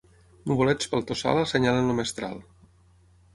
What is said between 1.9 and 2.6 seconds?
el mestral.